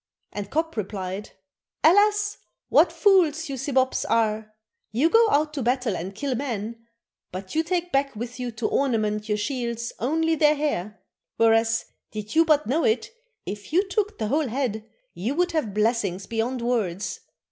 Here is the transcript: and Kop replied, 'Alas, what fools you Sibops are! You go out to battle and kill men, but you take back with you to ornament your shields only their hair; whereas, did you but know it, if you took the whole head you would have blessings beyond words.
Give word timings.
and 0.33 0.49
Kop 0.49 0.75
replied, 0.77 1.29
'Alas, 1.83 2.39
what 2.69 2.91
fools 2.91 3.49
you 3.49 3.55
Sibops 3.55 4.03
are! 4.09 4.51
You 4.91 5.11
go 5.11 5.29
out 5.29 5.53
to 5.53 5.61
battle 5.61 5.95
and 5.95 6.15
kill 6.15 6.33
men, 6.33 6.87
but 7.31 7.53
you 7.53 7.61
take 7.61 7.91
back 7.91 8.15
with 8.15 8.39
you 8.39 8.49
to 8.53 8.67
ornament 8.67 9.29
your 9.29 9.37
shields 9.37 9.93
only 9.99 10.33
their 10.33 10.55
hair; 10.55 10.99
whereas, 11.37 11.85
did 12.09 12.33
you 12.33 12.45
but 12.45 12.65
know 12.65 12.83
it, 12.83 13.11
if 13.45 13.71
you 13.71 13.87
took 13.89 14.17
the 14.17 14.29
whole 14.29 14.47
head 14.47 14.89
you 15.13 15.35
would 15.35 15.51
have 15.51 15.71
blessings 15.71 16.25
beyond 16.25 16.63
words. 16.63 17.19